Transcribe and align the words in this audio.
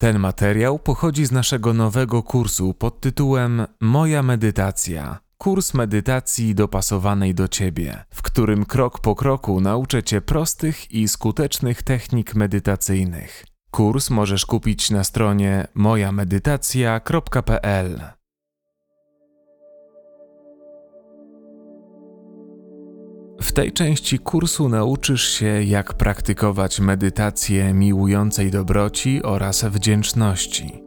Ten 0.00 0.18
materiał 0.18 0.78
pochodzi 0.78 1.26
z 1.26 1.32
naszego 1.32 1.74
nowego 1.74 2.22
kursu 2.22 2.74
pod 2.74 3.00
tytułem 3.00 3.66
Moja 3.80 4.22
medytacja. 4.22 5.18
Kurs 5.38 5.74
medytacji 5.74 6.54
dopasowanej 6.54 7.34
do 7.34 7.48
Ciebie, 7.48 8.04
w 8.14 8.22
którym 8.22 8.64
krok 8.64 9.00
po 9.00 9.14
kroku 9.14 9.60
nauczę 9.60 10.02
Cię 10.02 10.20
prostych 10.20 10.92
i 10.92 11.08
skutecznych 11.08 11.82
technik 11.82 12.34
medytacyjnych. 12.34 13.44
Kurs 13.70 14.10
możesz 14.10 14.46
kupić 14.46 14.90
na 14.90 15.04
stronie 15.04 15.66
mojamedytacja.pl. 15.74 18.17
W 23.48 23.52
tej 23.52 23.72
części 23.72 24.18
kursu 24.18 24.68
nauczysz 24.68 25.28
się, 25.28 25.62
jak 25.62 25.94
praktykować 25.94 26.80
medytację 26.80 27.74
miłującej 27.74 28.50
dobroci 28.50 29.22
oraz 29.22 29.64
wdzięczności. 29.64 30.82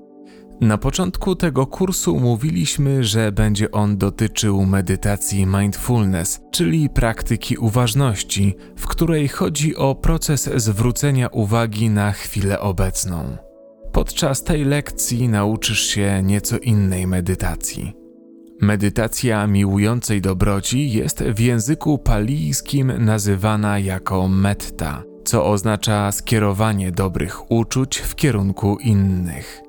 Na 0.61 0.77
początku 0.77 1.35
tego 1.35 1.67
kursu 1.67 2.19
mówiliśmy, 2.19 3.03
że 3.03 3.31
będzie 3.31 3.71
on 3.71 3.97
dotyczył 3.97 4.65
medytacji 4.65 5.45
mindfulness, 5.45 6.41
czyli 6.51 6.89
praktyki 6.89 7.57
uważności, 7.57 8.55
w 8.75 8.87
której 8.87 9.27
chodzi 9.27 9.75
o 9.75 9.95
proces 9.95 10.49
zwrócenia 10.55 11.27
uwagi 11.27 11.89
na 11.89 12.11
chwilę 12.11 12.59
obecną. 12.59 13.37
Podczas 13.91 14.43
tej 14.43 14.65
lekcji 14.65 15.29
nauczysz 15.29 15.81
się 15.81 16.21
nieco 16.23 16.57
innej 16.57 17.07
medytacji. 17.07 18.00
Medytacja 18.61 19.47
miłującej 19.47 20.21
dobroci 20.21 20.91
jest 20.91 21.23
w 21.23 21.39
języku 21.39 21.97
palijskim 21.97 23.05
nazywana 23.05 23.79
jako 23.79 24.27
metta, 24.27 25.03
co 25.25 25.45
oznacza 25.45 26.11
skierowanie 26.11 26.91
dobrych 26.91 27.51
uczuć 27.51 27.97
w 27.97 28.15
kierunku 28.15 28.77
innych. 28.77 29.61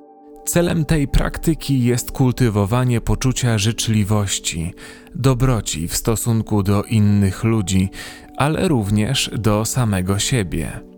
Celem 0.45 0.85
tej 0.85 1.09
praktyki 1.09 1.85
jest 1.85 2.13
kultywowanie 2.13 3.01
poczucia 3.01 3.59
życzliwości, 3.59 4.75
dobroci 5.15 5.89
w 5.89 5.97
stosunku 5.97 6.63
do 6.63 6.83
innych 6.83 7.45
ludzi, 7.45 7.91
ale 8.37 8.69
również 8.69 9.31
do 9.39 9.65
samego 9.65 10.19
siebie. 10.19 10.92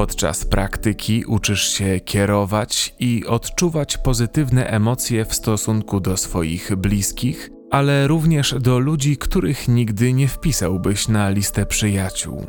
Podczas 0.00 0.44
praktyki 0.44 1.24
uczysz 1.24 1.72
się 1.72 2.00
kierować 2.00 2.94
i 2.98 3.26
odczuwać 3.26 3.98
pozytywne 3.98 4.66
emocje 4.66 5.24
w 5.24 5.34
stosunku 5.34 6.00
do 6.00 6.16
swoich 6.16 6.76
bliskich, 6.76 7.50
ale 7.70 8.06
również 8.06 8.54
do 8.60 8.78
ludzi, 8.78 9.16
których 9.16 9.68
nigdy 9.68 10.12
nie 10.12 10.28
wpisałbyś 10.28 11.08
na 11.08 11.30
listę 11.30 11.66
przyjaciół. 11.66 12.46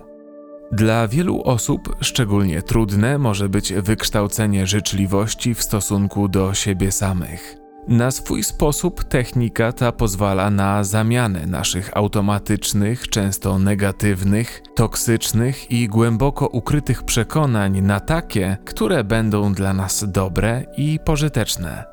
Dla 0.71 1.07
wielu 1.07 1.41
osób 1.43 1.95
szczególnie 2.01 2.61
trudne 2.61 3.17
może 3.17 3.49
być 3.49 3.73
wykształcenie 3.73 4.67
życzliwości 4.67 5.53
w 5.53 5.63
stosunku 5.63 6.27
do 6.27 6.53
siebie 6.53 6.91
samych. 6.91 7.60
Na 7.87 8.11
swój 8.11 8.43
sposób 8.43 9.03
technika 9.03 9.71
ta 9.71 9.91
pozwala 9.91 10.49
na 10.49 10.83
zamianę 10.83 11.45
naszych 11.45 11.97
automatycznych, 11.97 13.07
często 13.07 13.59
negatywnych, 13.59 14.61
toksycznych 14.75 15.71
i 15.71 15.87
głęboko 15.87 16.47
ukrytych 16.47 17.03
przekonań 17.03 17.81
na 17.81 17.99
takie, 17.99 18.57
które 18.65 19.03
będą 19.03 19.53
dla 19.53 19.73
nas 19.73 20.05
dobre 20.11 20.65
i 20.77 20.99
pożyteczne. 21.05 21.83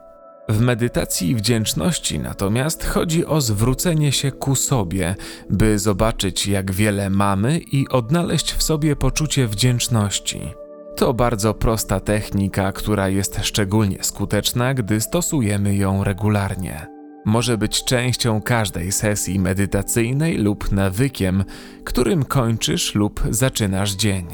W 0.49 0.61
medytacji 0.61 1.35
wdzięczności 1.35 2.19
natomiast 2.19 2.85
chodzi 2.85 3.27
o 3.27 3.41
zwrócenie 3.41 4.13
się 4.13 4.33
ku 4.33 4.55
sobie, 4.55 5.15
by 5.51 5.79
zobaczyć, 5.79 6.47
jak 6.47 6.73
wiele 6.73 7.11
mamy 7.11 7.59
i 7.59 7.89
odnaleźć 7.89 8.53
w 8.53 8.63
sobie 8.63 8.97
poczucie 8.97 9.49
wdzięczności. 9.49 10.68
To 10.99 11.15
bardzo 11.15 11.55
prosta 11.55 12.01
technika, 12.01 12.73
która 12.73 13.09
jest 13.09 13.39
szczególnie 13.43 13.99
skuteczna, 14.05 14.75
gdy 14.75 15.01
stosujemy 15.01 15.77
ją 15.77 16.05
regularnie. 16.05 16.87
Może 17.25 17.59
być 17.59 17.85
częścią 17.85 18.43
każdej 18.43 18.93
sesji 18.93 19.41
medytacyjnej 19.41 20.39
lub 20.39 20.73
nawykiem, 20.73 21.45
którym 21.85 22.25
kończysz 22.25 22.95
lub 22.95 23.21
zaczynasz 23.31 23.93
dzień. 23.93 24.27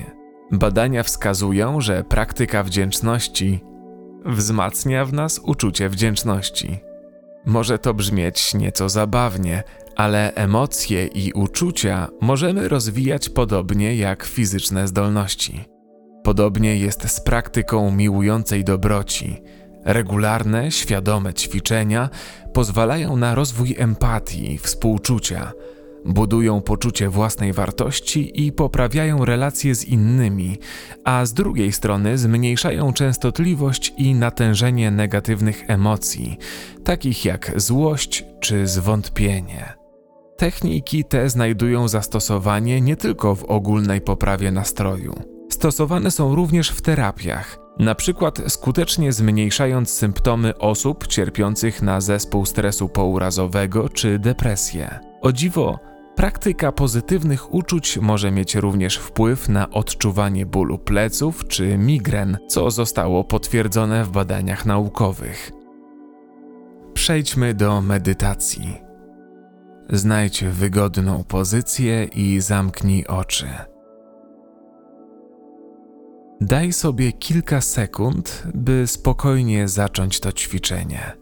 Badania 0.52 1.02
wskazują, 1.02 1.80
że 1.80 2.04
praktyka 2.04 2.62
wdzięczności 2.62 3.60
wzmacnia 4.26 5.04
w 5.04 5.12
nas 5.12 5.38
uczucie 5.38 5.88
wdzięczności. 5.88 6.78
Może 7.46 7.78
to 7.78 7.94
brzmieć 7.94 8.54
nieco 8.54 8.88
zabawnie, 8.88 9.62
ale 9.96 10.34
emocje 10.34 11.06
i 11.06 11.32
uczucia 11.32 12.08
możemy 12.20 12.68
rozwijać 12.68 13.28
podobnie 13.28 13.96
jak 13.96 14.24
fizyczne 14.24 14.88
zdolności. 14.88 15.73
Podobnie 16.24 16.76
jest 16.76 17.10
z 17.10 17.20
praktyką 17.20 17.90
miłującej 17.90 18.64
dobroci. 18.64 19.42
Regularne, 19.84 20.70
świadome 20.70 21.34
ćwiczenia 21.34 22.10
pozwalają 22.52 23.16
na 23.16 23.34
rozwój 23.34 23.74
empatii, 23.78 24.58
współczucia, 24.58 25.52
budują 26.04 26.60
poczucie 26.60 27.08
własnej 27.08 27.52
wartości 27.52 28.46
i 28.46 28.52
poprawiają 28.52 29.24
relacje 29.24 29.74
z 29.74 29.84
innymi, 29.84 30.58
a 31.04 31.26
z 31.26 31.32
drugiej 31.32 31.72
strony 31.72 32.18
zmniejszają 32.18 32.92
częstotliwość 32.92 33.92
i 33.96 34.14
natężenie 34.14 34.90
negatywnych 34.90 35.70
emocji, 35.70 36.38
takich 36.84 37.24
jak 37.24 37.52
złość 37.56 38.24
czy 38.40 38.66
zwątpienie. 38.66 39.72
Techniki 40.36 41.04
te 41.04 41.30
znajdują 41.30 41.88
zastosowanie 41.88 42.80
nie 42.80 42.96
tylko 42.96 43.34
w 43.34 43.44
ogólnej 43.44 44.00
poprawie 44.00 44.52
nastroju. 44.52 45.33
Stosowane 45.54 46.10
są 46.10 46.34
również 46.34 46.70
w 46.70 46.82
terapiach, 46.82 47.58
na 47.78 47.94
przykład 47.94 48.42
skutecznie 48.48 49.12
zmniejszając 49.12 49.90
symptomy 49.90 50.58
osób 50.58 51.06
cierpiących 51.06 51.82
na 51.82 52.00
zespół 52.00 52.46
stresu 52.46 52.88
pourazowego 52.88 53.88
czy 53.88 54.18
depresję. 54.18 55.00
O 55.22 55.32
dziwo, 55.32 55.78
Praktyka 56.16 56.72
pozytywnych 56.72 57.54
uczuć 57.54 57.98
może 57.98 58.30
mieć 58.30 58.54
również 58.54 58.96
wpływ 58.96 59.48
na 59.48 59.70
odczuwanie 59.70 60.46
bólu 60.46 60.78
pleców 60.78 61.48
czy 61.48 61.78
migren, 61.78 62.38
co 62.48 62.70
zostało 62.70 63.24
potwierdzone 63.24 64.04
w 64.04 64.10
badaniach 64.10 64.66
naukowych. 64.66 65.52
Przejdźmy 66.94 67.54
do 67.54 67.80
medytacji. 67.82 68.80
Znajdź 69.90 70.44
wygodną 70.44 71.24
pozycję 71.24 72.04
i 72.04 72.40
zamknij 72.40 73.06
oczy. 73.06 73.73
Daj 76.44 76.72
sobie 76.72 77.12
kilka 77.12 77.60
sekund, 77.60 78.42
by 78.54 78.86
spokojnie 78.86 79.68
zacząć 79.68 80.20
to 80.20 80.32
ćwiczenie. 80.32 81.12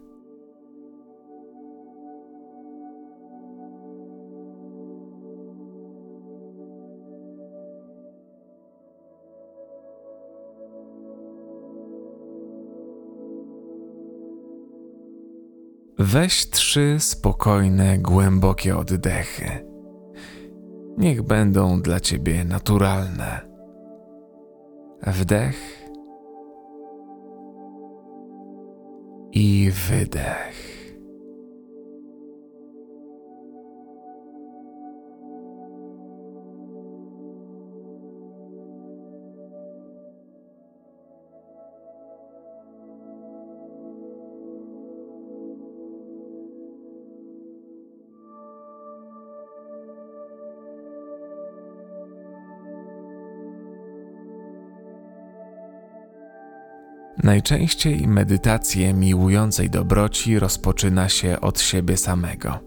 Weź 15.98 16.50
trzy 16.50 16.96
spokojne, 16.98 17.98
głębokie 17.98 18.76
oddechy. 18.76 19.66
Niech 20.98 21.22
będą 21.22 21.82
dla 21.82 22.00
ciebie 22.00 22.44
naturalne. 22.44 23.51
Wdech 25.06 25.82
i 29.32 29.70
wydech. 29.72 30.71
Najczęściej 57.22 58.08
medytację 58.08 58.94
miłującej 58.94 59.70
dobroci 59.70 60.38
rozpoczyna 60.38 61.08
się 61.08 61.40
od 61.40 61.60
siebie 61.60 61.96
samego. 61.96 62.58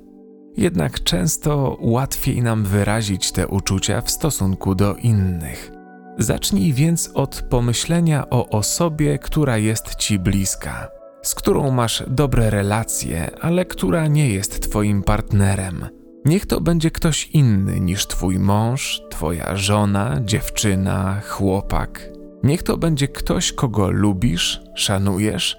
Jednak 0.57 1.03
często 1.03 1.77
łatwiej 1.81 2.41
nam 2.41 2.63
wyrazić 2.63 3.31
te 3.31 3.47
uczucia 3.47 4.01
w 4.01 4.11
stosunku 4.11 4.75
do 4.75 4.95
innych. 4.95 5.71
Zacznij 6.17 6.73
więc 6.73 7.11
od 7.13 7.41
pomyślenia 7.49 8.29
o 8.29 8.49
osobie, 8.49 9.19
która 9.19 9.57
jest 9.57 9.95
ci 9.95 10.19
bliska, 10.19 10.87
z 11.23 11.35
którą 11.35 11.71
masz 11.71 12.03
dobre 12.07 12.49
relacje, 12.49 13.29
ale 13.41 13.65
która 13.65 14.07
nie 14.07 14.29
jest 14.29 14.69
twoim 14.69 15.03
partnerem. 15.03 15.85
Niech 16.25 16.45
to 16.45 16.61
będzie 16.61 16.91
ktoś 16.91 17.27
inny 17.27 17.79
niż 17.79 18.07
twój 18.07 18.39
mąż, 18.39 19.01
twoja 19.09 19.55
żona, 19.55 20.19
dziewczyna, 20.25 21.21
chłopak, 21.27 22.14
Niech 22.45 22.63
to 22.63 22.77
będzie 22.77 23.07
ktoś, 23.07 23.53
kogo 23.53 23.91
lubisz, 23.91 24.63
szanujesz, 24.75 25.57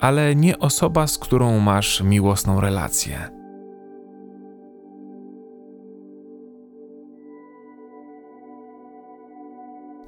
ale 0.00 0.36
nie 0.36 0.58
osoba, 0.58 1.06
z 1.06 1.18
którą 1.18 1.58
masz 1.58 2.00
miłosną 2.00 2.60
relację. 2.60 3.18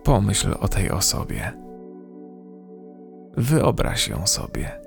Pomyśl 0.04 0.54
o 0.60 0.68
tej 0.68 0.90
osobie. 0.90 1.52
Wyobraź 3.36 4.08
ją 4.08 4.26
sobie. 4.26 4.80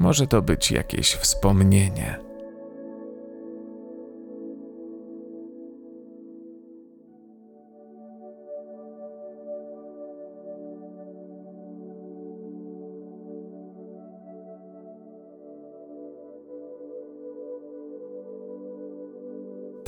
Może 0.00 0.26
to 0.26 0.42
być 0.42 0.72
jakieś 0.72 1.14
wspomnienie. 1.14 2.31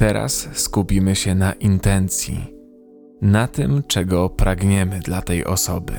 Teraz 0.04 0.48
skupimy 0.52 1.16
się 1.16 1.34
na 1.34 1.52
intencji, 1.52 2.54
na 3.22 3.48
tym, 3.48 3.82
czego 3.86 4.30
pragniemy 4.30 5.00
dla 5.00 5.22
tej 5.22 5.44
osoby. 5.44 5.92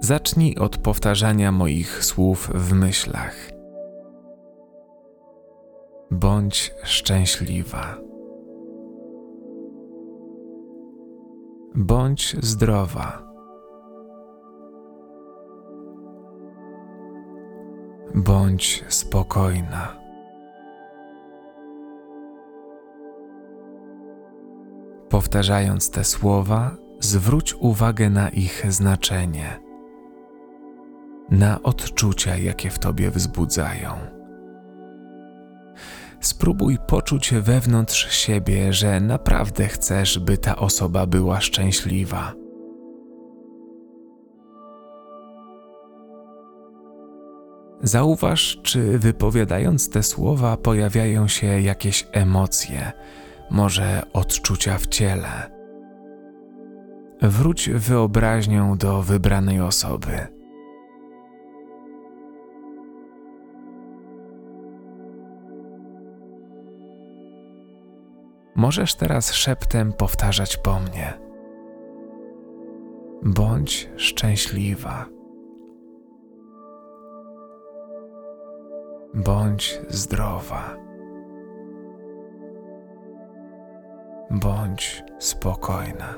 Zacznij 0.00 0.56
od 0.56 0.78
powtarzania 0.78 1.52
moich 1.52 2.04
słów 2.04 2.50
w 2.54 2.72
myślach. 2.72 3.50
Bądź 6.10 6.74
szczęśliwa. 6.82 7.96
Bądź 11.74 12.36
zdrowa. 12.40 13.22
Bądź 18.14 18.84
spokojna. 18.88 20.07
Powtarzając 25.28 25.90
te 25.90 26.04
słowa, 26.04 26.76
zwróć 27.00 27.54
uwagę 27.54 28.10
na 28.10 28.28
ich 28.28 28.72
znaczenie, 28.72 29.60
na 31.30 31.62
odczucia, 31.62 32.36
jakie 32.36 32.70
w 32.70 32.78
tobie 32.78 33.10
wzbudzają. 33.10 33.90
Spróbuj 36.20 36.78
poczuć 36.86 37.34
wewnątrz 37.34 38.10
siebie, 38.10 38.72
że 38.72 39.00
naprawdę 39.00 39.68
chcesz, 39.68 40.18
by 40.18 40.38
ta 40.38 40.56
osoba 40.56 41.06
była 41.06 41.40
szczęśliwa. 41.40 42.34
Zauważ, 47.82 48.60
czy 48.62 48.98
wypowiadając 48.98 49.90
te 49.90 50.02
słowa 50.02 50.56
pojawiają 50.56 51.28
się 51.28 51.60
jakieś 51.60 52.06
emocje 52.12 52.92
może 53.50 54.02
odczucia 54.12 54.78
w 54.78 54.86
ciele. 54.86 55.50
Wróć 57.22 57.70
wyobraźnią 57.70 58.76
do 58.76 59.02
wybranej 59.02 59.60
osoby. 59.60 60.26
Możesz 68.54 68.94
teraz 68.94 69.32
szeptem 69.32 69.92
powtarzać 69.92 70.56
po 70.56 70.80
mnie. 70.80 71.18
Bądź 73.22 73.90
szczęśliwa. 73.96 75.06
Bądź 79.14 79.80
zdrowa. 79.88 80.87
Bądź 84.40 85.02
spokojna. 85.18 86.14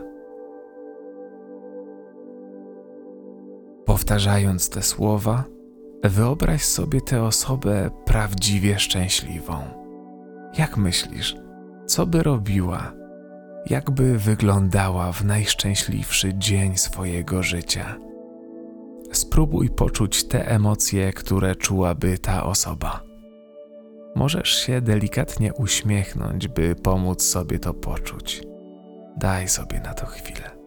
Powtarzając 3.85 4.71
te 4.71 4.83
słowa, 4.83 5.45
wyobraź 6.05 6.65
sobie 6.65 7.01
tę 7.01 7.23
osobę 7.23 7.91
prawdziwie 8.05 8.79
szczęśliwą. 8.79 9.55
Jak 10.59 10.77
myślisz, 10.77 11.37
co 11.87 12.07
by 12.07 12.23
robiła, 12.23 12.93
jakby 13.67 14.19
wyglądała 14.19 15.13
w 15.13 15.25
najszczęśliwszy 15.25 16.35
dzień 16.35 16.77
swojego 16.77 17.43
życia? 17.43 17.97
Spróbuj 19.13 19.69
poczuć 19.69 20.25
te 20.25 20.49
emocje, 20.49 21.13
które 21.13 21.57
czułaby 21.57 22.19
ta 22.19 22.45
osoba. 22.45 23.10
Możesz 24.15 24.49
się 24.49 24.81
delikatnie 24.81 25.55
uśmiechnąć, 25.55 26.49
by 26.49 26.75
pomóc 26.75 27.23
sobie 27.23 27.59
to 27.59 27.75
poczuć. 27.75 28.43
Daj 29.17 29.49
sobie 29.49 29.81
na 29.81 29.95
to 29.95 30.07
chwilę. 30.07 30.60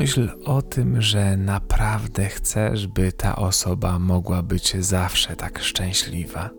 Pomyśl 0.00 0.30
o 0.44 0.62
tym, 0.62 1.02
że 1.02 1.36
naprawdę 1.36 2.24
chcesz, 2.24 2.86
by 2.86 3.12
ta 3.12 3.36
osoba 3.36 3.98
mogła 3.98 4.42
być 4.42 4.76
zawsze 4.76 5.36
tak 5.36 5.58
szczęśliwa. 5.58 6.50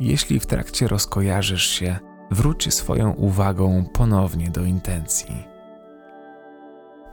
Jeśli 0.00 0.40
w 0.40 0.46
trakcie 0.46 0.88
rozkojarzysz 0.88 1.66
się, 1.66 1.98
wróć 2.30 2.74
swoją 2.74 3.12
uwagą 3.12 3.84
ponownie 3.92 4.50
do 4.50 4.64
intencji. 4.64 5.44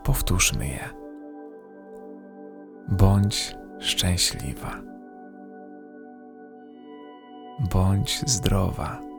Powtórzmy 0.04 0.66
je. 0.66 0.88
Bądź 2.88 3.56
szczęśliwa. 3.78 4.82
Bądź 7.72 8.20
zdrowa. 8.26 9.11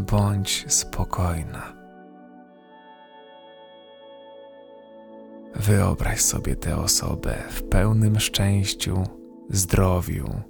Bądź 0.00 0.64
spokojna. 0.68 1.72
Wyobraź 5.54 6.20
sobie 6.20 6.56
tę 6.56 6.76
osobę 6.76 7.42
w 7.50 7.62
pełnym 7.62 8.20
szczęściu, 8.20 9.04
zdrowiu 9.50 10.40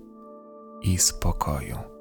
i 0.83 0.99
spokoju. 0.99 2.00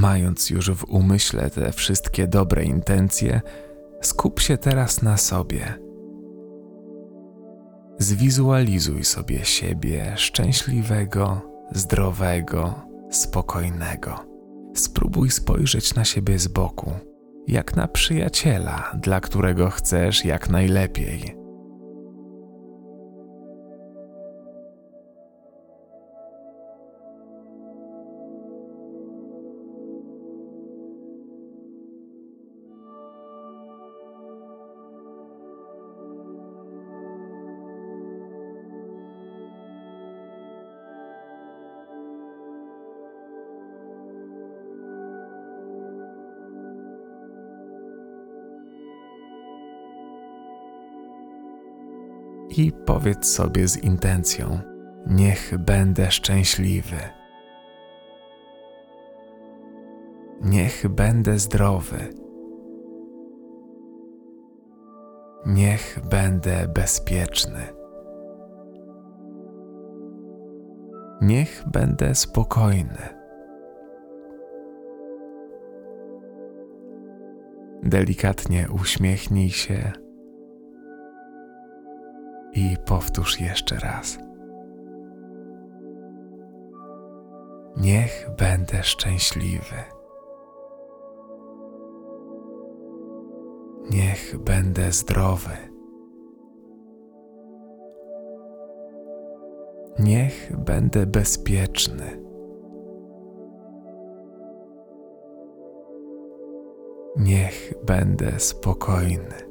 Mając 0.00 0.50
już 0.50 0.70
w 0.70 0.84
umyśle 0.84 1.50
te 1.50 1.72
wszystkie 1.72 2.26
dobre 2.26 2.64
intencje, 2.64 3.40
skup 4.00 4.40
się 4.40 4.58
teraz 4.58 5.02
na 5.02 5.16
sobie. 5.16 5.74
Zwizualizuj 7.98 9.04
sobie 9.04 9.44
siebie 9.44 10.12
szczęśliwego, 10.16 11.40
zdrowego, 11.72 12.74
spokojnego. 13.10 14.24
Spróbuj 14.74 15.30
spojrzeć 15.30 15.94
na 15.94 16.04
siebie 16.04 16.38
z 16.38 16.48
boku. 16.48 16.92
jak 17.48 17.76
na 17.76 17.88
przyjaciela, 17.88 18.92
dla 19.02 19.20
którego 19.20 19.70
chcesz 19.70 20.24
jak 20.24 20.50
najlepiej. 20.50 21.39
I 52.60 52.72
powiedz 52.72 53.26
sobie 53.26 53.68
z 53.68 53.76
intencją: 53.76 54.58
Niech 55.06 55.58
będę 55.58 56.10
szczęśliwy. 56.10 56.96
Niech 60.40 60.88
będę 60.88 61.38
zdrowy. 61.38 61.98
Niech 65.46 65.98
będę 66.10 66.68
bezpieczny. 66.74 67.60
Niech 71.20 71.64
będę 71.72 72.14
spokojny. 72.14 73.20
Delikatnie 77.82 78.66
uśmiechnij 78.70 79.50
się 79.50 79.99
i 82.52 82.76
powtórz 82.86 83.40
jeszcze 83.40 83.76
raz. 83.76 84.18
Niech 87.76 88.30
będę 88.38 88.82
szczęśliwy. 88.82 89.76
Niech 93.90 94.38
będę 94.38 94.92
zdrowy. 94.92 95.50
Niech 99.98 100.52
będę 100.56 101.06
bezpieczny. 101.06 102.22
Niech 107.16 107.74
będę 107.84 108.40
spokojny. 108.40 109.49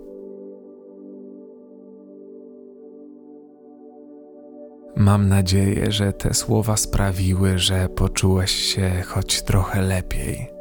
Mam 5.00 5.30
nadzieję, 5.30 5.92
że 5.92 6.14
te 6.14 6.34
słowa 6.34 6.78
sprawiły, 6.78 7.60
że 7.60 7.90
poczułeś 7.90 8.52
się 8.52 9.04
choć 9.08 9.42
trochę 9.42 9.82
lepiej. 9.82 10.52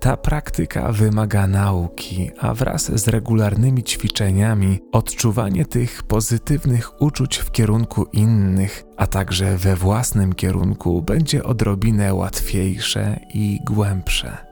Ta 0.00 0.16
praktyka 0.16 0.92
wymaga 0.92 1.46
nauki, 1.46 2.30
a 2.40 2.54
wraz 2.54 3.00
z 3.00 3.08
regularnymi 3.08 3.82
ćwiczeniami 3.82 4.80
odczuwanie 4.92 5.64
tych 5.64 6.02
pozytywnych 6.02 7.02
uczuć 7.02 7.36
w 7.36 7.50
kierunku 7.50 8.06
innych, 8.12 8.84
a 8.96 9.06
także 9.06 9.56
we 9.56 9.76
własnym 9.76 10.32
kierunku 10.32 11.02
będzie 11.02 11.44
odrobinę 11.44 12.14
łatwiejsze 12.14 13.20
i 13.34 13.58
głębsze. 13.64 14.45